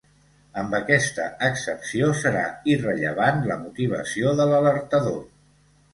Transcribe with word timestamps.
Amb 0.59 0.71
aquesta 0.77 1.27
excepció, 1.49 2.09
serà 2.23 2.41
irrellevant 2.73 3.45
la 3.53 3.61
motivació 3.67 4.37
de 4.41 4.53
l’alertador. 4.53 5.21